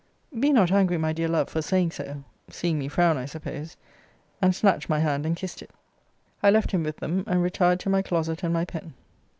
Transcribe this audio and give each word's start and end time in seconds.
Be 0.39 0.51
not 0.51 0.71
angry, 0.71 0.97
my 0.97 1.13
dear 1.13 1.27
love, 1.27 1.47
for 1.47 1.61
saying 1.61 1.91
so, 1.91 2.23
[seeing 2.49 2.79
me 2.79 2.87
frown, 2.87 3.19
I 3.19 3.25
suppose:] 3.25 3.77
and 4.41 4.55
snatched 4.55 4.89
my 4.89 4.97
hand 4.97 5.27
and 5.27 5.35
kissed 5.35 5.61
it. 5.61 5.69
I 6.41 6.49
left 6.49 6.71
him 6.71 6.81
with 6.81 6.97
them; 6.97 7.23
and 7.27 7.43
retired 7.43 7.79
to 7.81 7.89
my 7.91 8.01
closet 8.01 8.41
and 8.41 8.51
my 8.51 8.65
pen. 8.65 8.95